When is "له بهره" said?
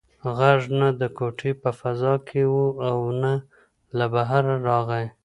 3.97-4.53